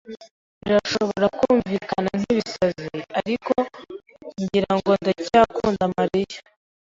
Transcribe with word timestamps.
Birashobora 0.63 1.25
kumvikana 1.39 2.09
nkibisazi, 2.19 2.89
ariko 3.19 3.53
ngira 4.41 4.71
ngo 4.77 4.91
ndacyakunda 5.01 5.83
Mariya. 5.97 6.39